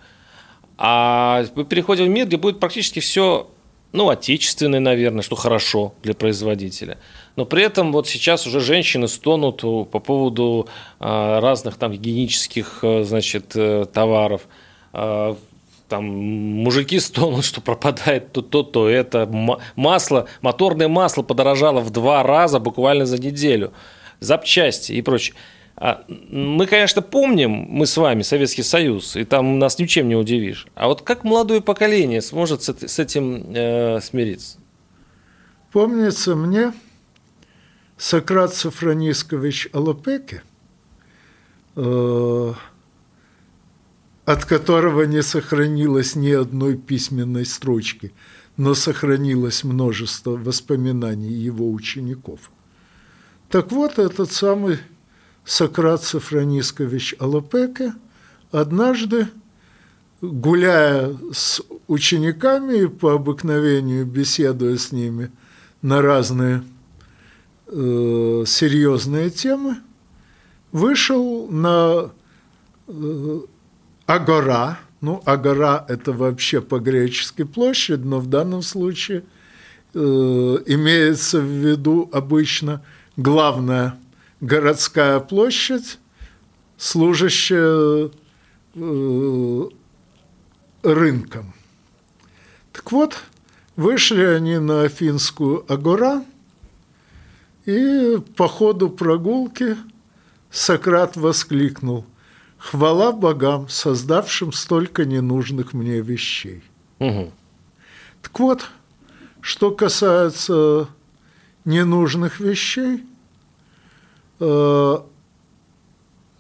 [0.80, 3.48] А мы переходим в мир, где будет практически все
[3.92, 6.98] ну, отечественный, наверное, что хорошо для производителя.
[7.36, 10.68] Но при этом вот сейчас уже женщины стонут по поводу
[11.00, 14.48] разных там гигиенических, значит, э, товаров
[15.92, 19.30] там мужики стонут, что пропадает то, то, то это.
[19.76, 23.74] Масло, моторное масло подорожало в два раза буквально за неделю.
[24.22, 25.36] Запчасти и прочее.
[25.84, 30.68] А, мы, конечно, помним, мы с вами, Советский Союз, и там нас ничем не удивишь.
[30.76, 34.60] А вот как молодое поколение сможет с этим э, смириться?
[35.72, 36.72] Помнится мне
[37.98, 40.44] Сократ Сафронискович Алопеки,
[41.76, 42.54] э,
[44.26, 48.14] от которого не сохранилось ни одной письменной строчки,
[48.56, 52.52] но сохранилось множество воспоминаний его учеников.
[53.50, 54.78] Так вот, этот самый
[55.52, 57.94] Сократ Сафронискович Алапеке
[58.54, 59.28] однажды,
[60.22, 65.30] гуляя с учениками и по обыкновению беседуя с ними
[65.82, 66.64] на разные
[67.68, 69.76] э, серьезные темы,
[70.72, 72.12] вышел на
[72.88, 73.40] э,
[74.06, 79.26] Агора, ну, Агора– это вообще по-гречески площадь, но в данном случае
[79.94, 82.82] э, имеется в виду обычно
[83.18, 83.98] главная
[84.42, 86.00] городская площадь,
[86.78, 88.12] служащая
[88.76, 89.70] э,
[90.84, 91.54] рынком.
[92.74, 93.20] Так вот,
[93.76, 96.26] вышли они на Афинскую Агора,
[97.66, 99.78] и по ходу прогулки
[100.50, 102.06] Сократ воскликнул
[102.58, 106.64] Хвала богам, создавшим столько ненужных мне вещей.
[107.00, 107.32] Угу.
[108.22, 108.70] Так вот,
[109.42, 110.88] что касается
[111.66, 113.04] ненужных вещей,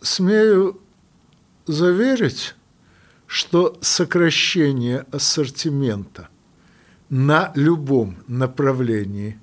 [0.02, 0.82] смею
[1.68, 2.56] заверить,
[3.28, 6.30] что сокращение ассортимента
[7.10, 9.40] на любом направлении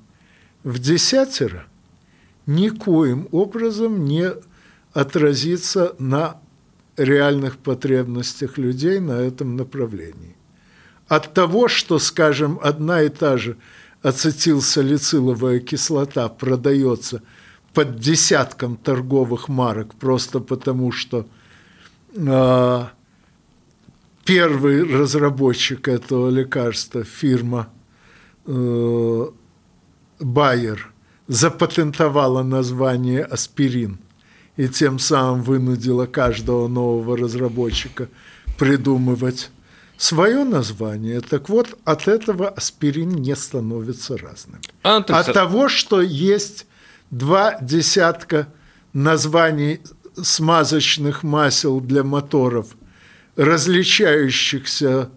[0.64, 1.66] в десятеро
[2.46, 4.32] никоим образом не
[4.92, 6.40] отразится на
[6.96, 10.36] реальных потребностях людей на этом направлении.
[11.06, 13.56] От того, что, скажем, одна и та же
[14.02, 17.22] ацетилсалициловая кислота продается
[17.74, 21.26] под десятком торговых марок просто потому, что
[22.14, 22.84] э,
[24.24, 27.68] первый разработчик этого лекарства, фирма
[28.46, 29.26] э,
[30.20, 30.78] Bayer,
[31.28, 33.98] запатентовала название аспирин–
[34.58, 38.08] и тем самым вынудила каждого нового разработчика
[38.58, 39.50] придумывать
[39.96, 41.20] свое название.
[41.20, 44.60] Так вот, от этого аспирин не становится разным.
[44.82, 46.66] А, от того, что есть
[47.10, 48.48] два десятка
[48.92, 49.80] названий
[50.16, 52.76] смазочных масел для моторов,
[53.36, 55.10] различающихся,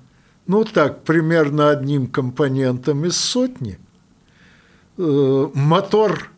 [0.47, 3.79] ну так, примерно одним компонентом из сотни,
[4.97, 6.29] э, мотор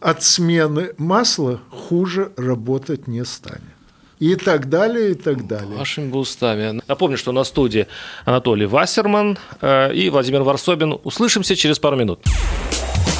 [0.00, 3.62] от смены масла хуже работать не станет.
[4.18, 5.78] И так далее, и так далее.
[5.78, 6.82] Вашими устами.
[6.86, 7.86] Напомню, что на студии
[8.26, 10.98] Анатолий Вассерман э, и Владимир Варсобин.
[11.04, 12.20] Услышимся через пару минут.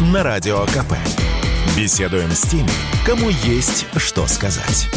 [0.00, 0.94] на Радио КП.
[1.76, 2.68] Беседуем с теми,
[3.06, 4.88] кому есть что сказать.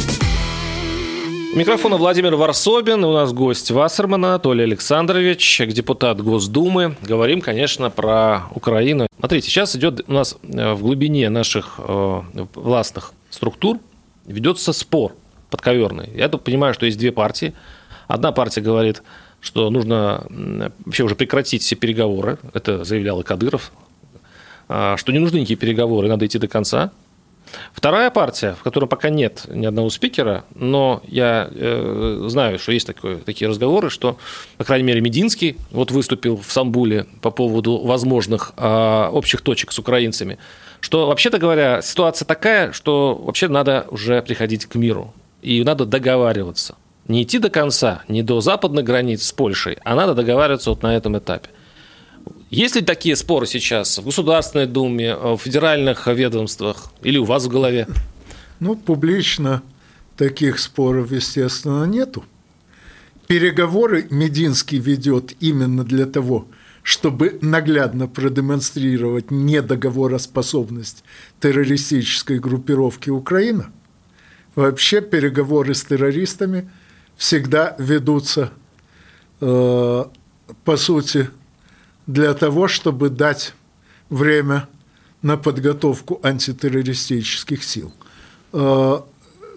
[1.55, 3.03] Микрофона Владимир Варсобин.
[3.03, 6.95] У нас гость Вассерман Анатолий Александрович, депутат Госдумы.
[7.01, 9.07] Говорим, конечно, про Украину.
[9.17, 12.21] Смотрите, сейчас идет у нас э, в глубине наших э,
[12.55, 13.79] властных структур
[14.25, 15.13] ведется спор
[15.49, 16.09] подковерный.
[16.15, 17.53] Я тут понимаю, что есть две партии.
[18.07, 19.03] Одна партия говорит,
[19.41, 20.25] что нужно
[20.85, 22.37] вообще уже прекратить все переговоры.
[22.53, 23.71] Это заявлял и Кадыров.
[24.69, 26.91] А, что не нужны никакие переговоры, надо идти до конца.
[27.73, 32.85] Вторая партия, в которой пока нет ни одного спикера, но я э, знаю, что есть
[32.85, 34.17] такое, такие разговоры, что,
[34.57, 39.79] по крайней мере, Мединский вот выступил в Самбуле по поводу возможных э, общих точек с
[39.79, 40.37] украинцами,
[40.81, 46.75] что, вообще-то говоря, ситуация такая, что вообще надо уже приходить к миру, и надо договариваться.
[47.07, 50.95] Не идти до конца, не до западных границ с Польшей, а надо договариваться вот на
[50.95, 51.49] этом этапе.
[52.49, 57.49] Есть ли такие споры сейчас в Государственной Думе, в федеральных ведомствах или у вас в
[57.49, 57.87] голове?
[58.59, 59.61] Ну, публично
[60.17, 62.23] таких споров, естественно, нету.
[63.27, 66.47] Переговоры Мединский ведет именно для того,
[66.81, 71.03] чтобы наглядно продемонстрировать недоговороспособность
[71.41, 73.69] террористической группировки Украина,
[74.55, 76.71] вообще переговоры с террористами
[77.17, 78.51] всегда ведутся,
[79.41, 80.05] э,
[80.63, 81.29] по сути,
[82.07, 83.53] для того, чтобы дать
[84.09, 84.67] время
[85.21, 87.91] на подготовку антитеррористических сил.
[88.53, 88.99] Э,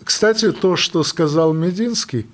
[0.04, 2.26] кстати, то, что сказал Мединский,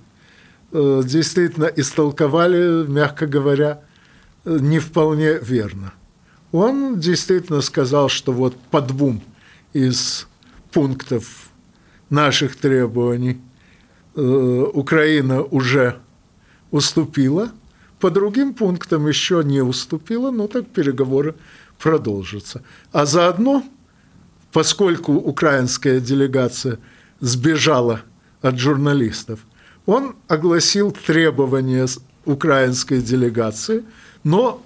[0.73, 3.83] э, действительно истолковали, мягко говоря,
[4.45, 5.93] не вполне верно.
[6.53, 9.21] Он действительно сказал, что вот по двум
[9.73, 10.27] из
[10.73, 11.51] пунктов
[12.09, 13.41] наших требований
[14.15, 15.97] э, Украина уже
[16.71, 17.51] уступила,
[18.01, 21.35] по другим пунктам еще не уступила, но так переговоры
[21.79, 22.63] продолжатся.
[22.93, 23.65] А заодно,
[24.53, 26.79] поскольку украинская делегация
[27.21, 28.03] сбежала
[28.43, 29.41] от журналистов,
[29.87, 31.87] он огласил требования
[32.25, 33.85] украинской делегации–
[34.27, 34.61] но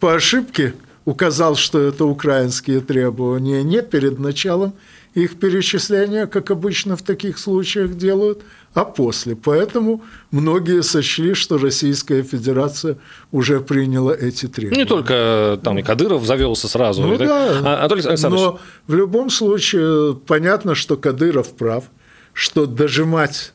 [0.00, 0.74] по ошибке
[1.04, 4.72] указал, что это украинские требования не перед началом
[5.12, 8.40] их перечисления, как обычно в таких случаях делают,
[8.74, 9.36] а после.
[9.36, 12.96] Поэтому многие сочли, что Российская Федерация
[13.30, 14.84] уже приняла эти требования.
[14.84, 17.02] Не только э, там и Кадыров завелся сразу.
[17.02, 17.84] Ну, да.
[17.84, 21.84] А, Но в любом случае понятно, что Кадыров прав,
[22.32, 23.52] что дожимать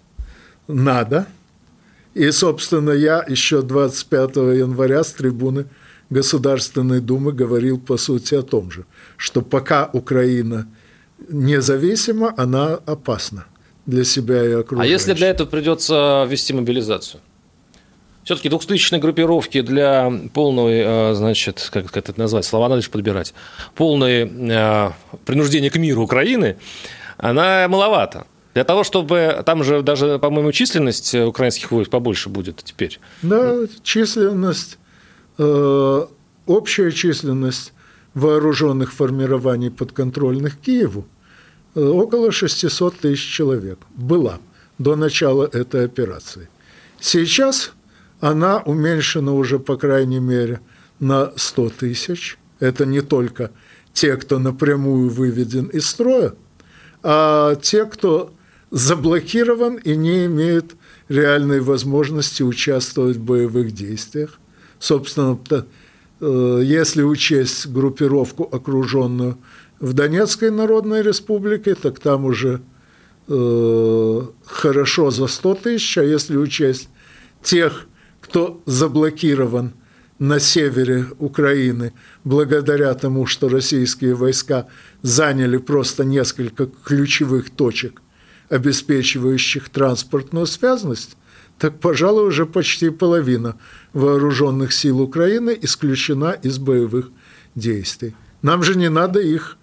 [0.67, 1.27] надо–
[2.17, 5.67] и, собственно, я еще 25 января с трибуны
[6.09, 8.85] Государственной Думы говорил, по сути, о том же,
[9.17, 10.67] что пока Украина
[11.29, 13.45] независима, она опасна
[13.87, 14.91] для себя и окружающих.
[14.91, 17.21] А если для этого придется ввести мобилизацию?
[18.23, 23.33] Все-таки двухтысячные группировки для полной, э, значит, как, как это назвать, слова надо лишь подбирать,
[23.73, 24.91] полное э,
[25.25, 26.57] принуждение к миру Украины,
[27.17, 28.27] она маловато.
[28.53, 29.43] Для того, чтобы...
[29.45, 32.99] Там же даже, по-моему, численность украинских войск побольше будет теперь.
[33.21, 34.77] Да, численность,
[35.37, 36.05] э,
[36.47, 37.71] общая численность
[38.13, 41.05] вооруженных формирований подконтрольных Киеву
[41.75, 44.39] около 600 тысяч человек была
[44.77, 46.49] до начала этой операции.
[46.99, 47.71] Сейчас
[48.19, 50.61] она уменьшена уже, по крайней мере,
[50.99, 52.37] на 100 тысяч.
[52.59, 53.51] Это не только
[53.93, 56.33] те, кто напрямую выведен из строя,
[57.03, 58.33] а те, кто
[58.71, 60.75] заблокирован и не имеет
[61.09, 64.39] реальной возможности участвовать в боевых действиях.
[64.79, 65.39] Собственно,
[66.19, 69.37] э, если учесть группировку, окруженную
[69.79, 72.61] в Донецкой Народной Республике, так там уже
[73.27, 76.89] э, хорошо за 100 тысяч, а если учесть
[77.43, 77.87] тех,
[78.21, 79.73] кто заблокирован
[80.19, 84.67] на севере Украины, благодаря тому, что российские войска
[85.01, 88.01] заняли просто несколько ключевых точек
[88.49, 91.17] обеспечивающих транспортную связность,
[91.59, 93.57] так, пожалуй, уже почти половина
[93.93, 97.09] вооруженных сил Украины исключена из боевых
[97.55, 98.15] действий.
[98.41, 99.57] Нам же не надо их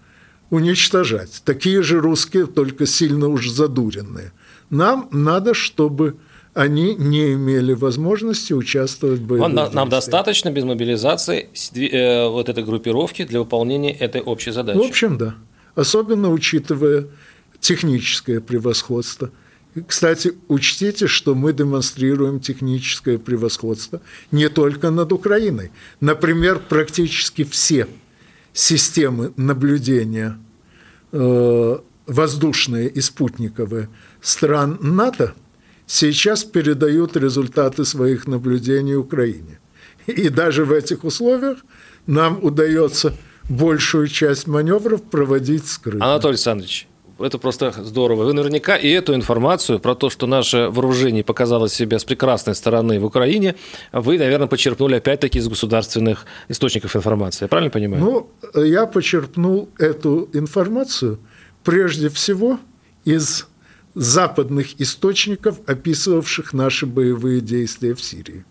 [0.55, 1.41] уничтожать.
[1.45, 4.31] Такие же русские, только сильно уж задуренные.
[4.69, 6.15] Нам надо, чтобы
[6.53, 12.63] они не имели возможности участвовать в боевых нам, нам достаточно без мобилизации э, вот этой
[12.63, 14.77] группировки для выполнения этой общей задачи.
[14.77, 15.35] В общем, да.
[15.75, 17.07] Особенно учитывая
[17.59, 19.31] техническое превосходство.
[19.85, 24.01] Кстати, учтите, что мы демонстрируем техническое превосходство
[24.31, 25.71] не только над Украиной.
[25.99, 27.87] Например, практически все
[28.55, 30.39] системы наблюдения
[31.11, 31.77] э,
[32.07, 33.89] воздушные и спутниковые
[34.21, 35.33] стран НАТО
[35.85, 39.59] сейчас передают результаты своих наблюдений Украине.
[40.07, 41.59] И даже в этих условиях
[42.07, 43.13] нам удается
[43.49, 46.05] большую часть маневров проводить скрытно.
[46.05, 46.87] Анатолий Александрович,
[47.19, 48.25] это просто здорово.
[48.25, 52.99] Вы наверняка и эту информацию про то, что наше вооружение показало себя с прекрасной стороны
[52.99, 53.55] в Украине,
[53.91, 57.45] вы, наверное, почерпнули опять-таки из государственных источников информации.
[57.45, 58.03] Я правильно понимаю?
[58.53, 61.19] Ну, я почерпнул эту информацию
[61.63, 62.59] прежде всего
[63.05, 63.47] из
[63.95, 68.43] западных источников, описывавших наши боевые действия в Сирии.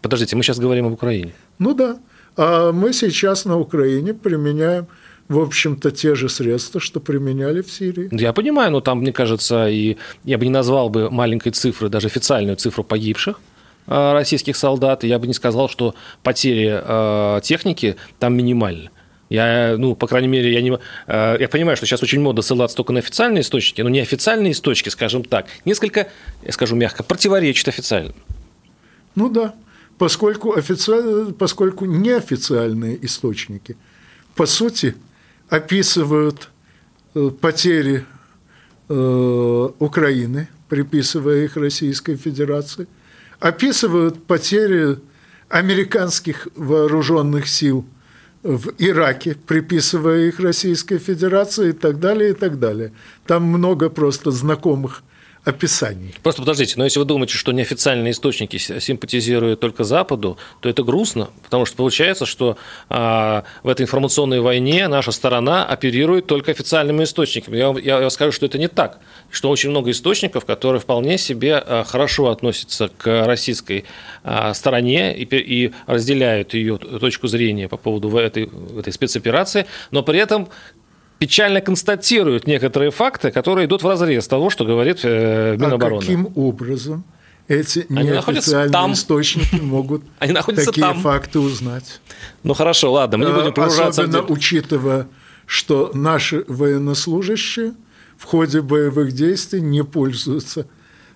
[0.00, 1.32] Подождите, мы сейчас говорим об Украине.
[1.58, 1.98] Ну да.
[2.36, 4.86] А мы сейчас на Украине применяем
[5.32, 8.08] в общем-то, те же средства, что применяли в Сирии.
[8.12, 12.06] Я понимаю, но там, мне кажется, и я бы не назвал бы маленькой цифры, даже
[12.06, 13.40] официальную цифру погибших
[13.86, 18.90] э, российских солдат, я бы не сказал, что потери э, техники там минимальны.
[19.30, 22.76] Я, ну, по крайней мере, я, не, э, я понимаю, что сейчас очень модно ссылаться
[22.76, 26.08] только на официальные источники, но неофициальные источники, скажем так, несколько,
[26.44, 28.14] я скажу мягко, противоречат официальным.
[29.14, 29.54] Ну да,
[29.96, 31.32] поскольку, офици...
[31.32, 33.76] поскольку неофициальные источники,
[34.34, 34.94] по сути,
[35.52, 36.48] описывают
[37.14, 38.06] э, потери
[38.88, 42.86] э, Украины, приписывая их Российской Федерации,
[43.38, 44.96] описывают потери
[45.50, 47.84] американских вооруженных сил
[48.42, 52.92] в Ираке, приписывая их Российской Федерации и так далее, и так далее.
[53.26, 55.02] Там много просто знакомых
[55.44, 56.14] описаний.
[56.22, 61.30] Просто подождите, но если вы думаете, что неофициальные источники симпатизируют только Западу, то это грустно,
[61.42, 62.56] потому что получается, что
[62.88, 67.56] а, в этой информационной войне наша сторона оперирует только официальными источниками.
[67.56, 71.56] Я, я, я скажу, что это не так, что очень много источников, которые вполне себе
[71.56, 73.84] а, хорошо относятся к российской
[74.22, 80.20] а, стороне и, и разделяют ее точку зрения по поводу этой, этой спецоперации, но при
[80.20, 80.48] этом
[81.22, 85.98] печально констатируют некоторые факты, которые идут в разрез того, что говорит э, Минобороны.
[85.98, 87.04] А каким образом
[87.46, 88.94] эти Они неофициальные там.
[88.94, 91.00] источники могут Они такие там.
[91.00, 92.00] факты узнать?
[92.42, 95.06] Ну хорошо, ладно, мы не будем погружаться Особенно учитывая,
[95.46, 97.74] что наши военнослужащие
[98.18, 100.66] в ходе боевых действий не пользуются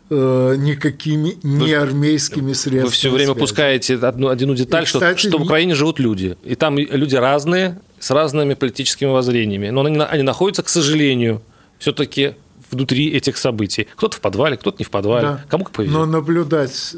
[0.09, 2.85] э, никакими не армейскими средствами.
[2.85, 3.41] Вы все время связи.
[3.41, 6.37] пускаете одну, одну деталь, и, что, что в Украине живут люди.
[6.45, 9.71] И там люди разные, с разными политическими воззрениями.
[9.71, 11.43] Но они, они находятся, к сожалению,
[11.79, 12.35] все-таки
[12.71, 13.87] внутри этих событий.
[13.97, 15.27] Кто-то в подвале, кто-то не в подвале.
[15.27, 15.45] Да.
[15.49, 15.95] Кому как повезет.
[15.95, 16.97] Но наблюдать э,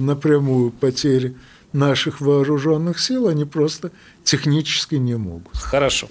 [0.00, 1.36] напрямую потери
[1.72, 3.90] наших вооруженных сил они просто
[4.24, 5.54] технически не могут.
[5.56, 6.08] Хорошо.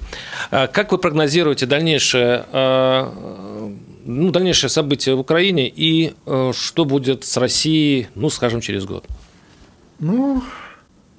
[0.51, 3.73] А как вы прогнозируете дальнейшее, а,
[4.05, 9.05] ну, дальнейшее событие в Украине и э, что будет с Россией, ну, скажем, через год?
[9.99, 10.43] Ну,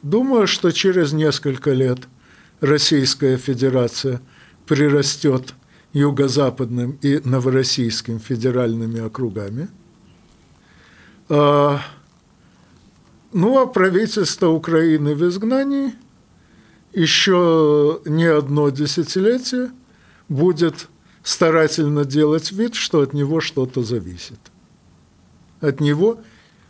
[0.03, 2.01] думаю, что через несколько лет–
[2.61, 4.21] Российская Федерация
[4.67, 5.55] прирастет
[5.93, 9.69] юго-западным и новороссийским федеральными округами.
[11.29, 11.81] А,
[13.33, 15.93] ну, а правительство Украины в изгнании
[16.93, 19.71] еще не одно десятилетие
[20.29, 20.89] будет
[21.23, 24.39] старательно делать вид, что от него что-то зависит.
[25.61, 26.21] От него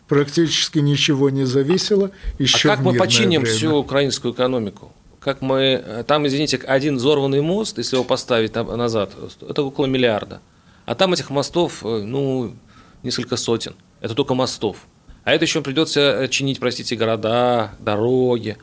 [0.08, 3.56] практически ничего не зависело еще А как мы починим время.
[3.56, 4.92] всю украинскую экономику?
[5.28, 6.04] Как мы...
[6.06, 9.12] Там, извините, один взорванный мост, если его поставить назад,
[9.46, 10.40] это около миллиарда.
[10.86, 12.54] А там этих мостов, э, ну,
[13.02, 13.74] несколько сотен.
[14.00, 14.86] Это только мостов.
[15.24, 18.56] А это еще придется э, чинить, простите, города, дороги.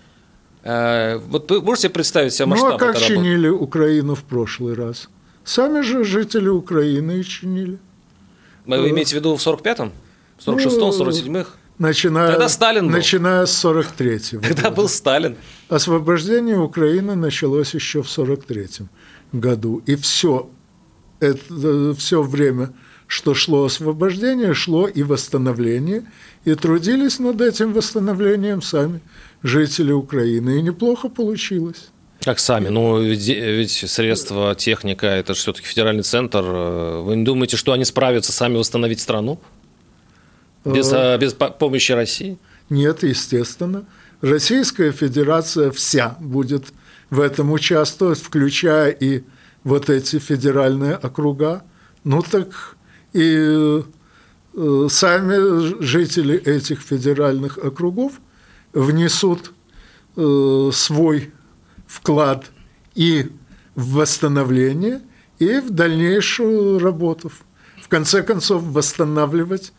[0.64, 3.48] Э, вот вы можете представить себе масштаб Ну, а как чинили?
[3.48, 5.08] Украину в прошлый раз?
[5.44, 7.78] Сами же жители Украины и чинили.
[8.66, 9.92] Вы имеете в виду в 45-м?
[10.40, 11.52] В 46-м, 47-х?
[11.78, 12.94] Начиная, Тогда Сталин был.
[12.94, 14.42] Начиная с 43-го.
[14.42, 15.36] Тогда был Сталин.
[15.68, 18.90] Освобождение Украины началось еще в 43-м
[19.34, 19.82] году.
[19.86, 20.50] И все,
[21.20, 22.72] это, все время,
[23.08, 26.10] что шло освобождение, шло и восстановление.
[26.46, 29.02] И трудились над этим восстановлением сами
[29.44, 30.60] жители Украины.
[30.60, 31.90] И неплохо получилось.
[32.22, 32.70] Как сами?
[32.70, 36.42] Ну, ведь, ведь средства, техника, это же все-таки федеральный центр.
[36.42, 39.40] Вы не думаете, что они справятся сами восстановить страну?
[40.66, 42.38] Без, э, без помощи России?
[42.70, 43.86] Нет, естественно.
[44.22, 46.74] Российская Федерация вся будет
[47.10, 49.24] в этом участвовать, включая и
[49.64, 51.64] вот эти федеральные округа.
[52.04, 52.76] Ну так
[53.14, 53.82] и
[54.54, 58.14] э, сами жители этих федеральных округов
[58.74, 59.52] внесут
[60.16, 61.32] э, свой
[61.88, 62.52] вклад
[62.96, 63.32] и
[63.76, 65.02] в восстановление,
[65.40, 67.32] и в дальнейшую работу.
[67.82, 69.74] В конце концов, восстанавливать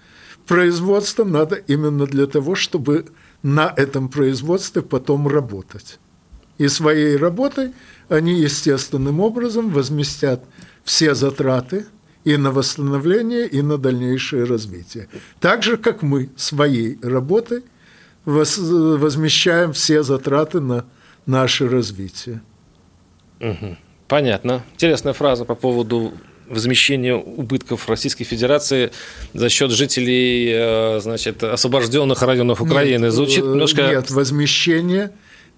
[0.47, 3.07] производство надо именно для того, чтобы
[3.42, 5.99] на этом производстве потом работать.
[6.59, 7.72] И своей работой
[8.09, 10.44] они естественным образом возместят
[10.84, 11.86] все затраты
[12.24, 15.09] и на восстановление, и на дальнейшее развитие.
[15.38, 17.62] Так же, как мы своей работой
[18.24, 20.84] возмещаем все затраты на
[21.26, 22.42] наше развитие.
[23.40, 23.76] Угу.
[24.09, 24.64] Понятно.
[24.74, 26.12] Интересная фраза по поводу
[26.49, 28.90] возмещение убытков Российской Федерации
[29.34, 33.05] за счет жителей, э, значит, освобожденных районов Украины.
[33.05, 33.82] Нет, Звучит э, немножко...
[33.88, 35.12] Нет, возмещение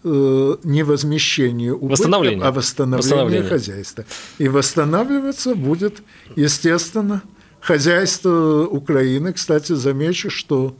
[0.05, 2.45] э, не возмещение убытков, восстановление.
[2.45, 4.05] а восстановление, восстановление хозяйства.
[4.39, 6.03] И восстанавливаться будет,
[6.37, 7.23] естественно,
[7.61, 9.33] хозяйство Украины.
[9.33, 10.77] Кстати, замечу, что,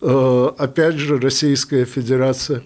[0.00, 2.62] опять же, Российская Федерация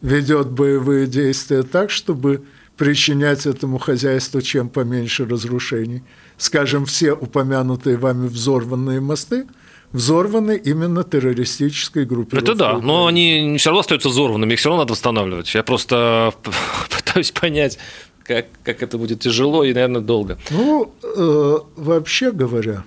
[0.00, 2.44] ведет боевые действия так, чтобы
[2.76, 6.02] причинять этому хозяйству чем поменьше разрушений.
[6.36, 9.46] Скажем, все упомянутые вами взорванные мосты
[9.92, 12.54] взорваны именно террористической группировкой.
[12.54, 15.54] Это да, но они все равно остаются взорванными, их все равно надо восстанавливать.
[15.54, 16.34] Я просто
[16.90, 17.78] пытаюсь понять,
[18.22, 20.38] как, как это будет тяжело и, наверное, долго.
[20.50, 22.84] Ну, э, вообще говоря,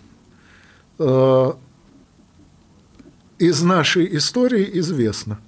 [0.99, 1.51] э,
[3.39, 5.39] из нашей истории известно,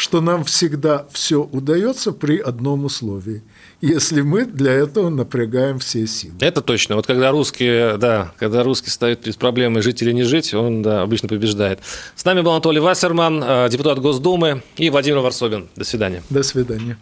[0.00, 3.42] что нам всегда все удается при одном условии–
[3.80, 6.34] если мы для этого напрягаем все силы.
[6.40, 6.96] Это точно.
[6.96, 11.02] Вот когда русские, да, когда русские ставят перед проблемой жить или не жить, он да,
[11.02, 11.80] обычно побеждает.
[12.14, 15.68] С нами был Анатолий Вассерман, э, депутат Госдумы, и Владимир Варсобин.
[15.76, 16.22] До свидания.
[16.28, 16.98] До свидания.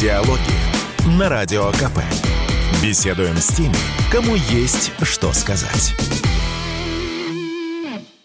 [0.00, 2.00] Диалоги на Радио КП.
[2.82, 3.76] Беседуем с теми,
[4.10, 5.94] кому есть что сказать.